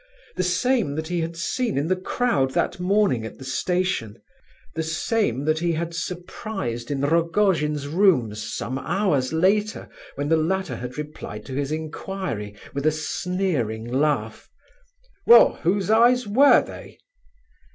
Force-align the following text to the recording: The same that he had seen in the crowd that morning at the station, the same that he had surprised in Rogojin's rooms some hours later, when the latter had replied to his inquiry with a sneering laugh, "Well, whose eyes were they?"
The 0.35 0.41
same 0.41 0.95
that 0.95 1.09
he 1.09 1.21
had 1.21 1.37
seen 1.37 1.77
in 1.77 1.87
the 1.87 1.95
crowd 1.95 2.53
that 2.55 2.79
morning 2.79 3.23
at 3.23 3.37
the 3.37 3.45
station, 3.45 4.19
the 4.73 4.81
same 4.81 5.45
that 5.45 5.59
he 5.59 5.73
had 5.73 5.93
surprised 5.93 6.89
in 6.89 7.01
Rogojin's 7.01 7.87
rooms 7.87 8.41
some 8.41 8.79
hours 8.79 9.31
later, 9.31 9.87
when 10.15 10.27
the 10.27 10.37
latter 10.37 10.77
had 10.77 10.97
replied 10.97 11.45
to 11.45 11.53
his 11.53 11.71
inquiry 11.71 12.55
with 12.73 12.87
a 12.87 12.91
sneering 12.91 13.85
laugh, 13.93 14.49
"Well, 15.27 15.57
whose 15.61 15.91
eyes 15.91 16.25
were 16.25 16.63
they?" 16.63 16.97